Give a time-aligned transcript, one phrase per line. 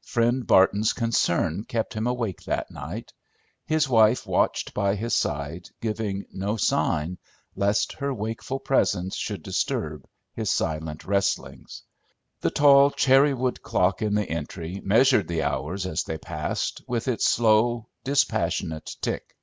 [0.00, 3.12] Friend Barton's "concern" kept him awake that night.
[3.66, 7.18] His wife watched by his side, giving no sign,
[7.54, 11.82] lest her wakeful presence should disturb his silent wrestlings.
[12.40, 17.06] The tall, cherry wood clock in the entry measured the hours, as they passed, with
[17.06, 19.36] its slow, dispassionate tick.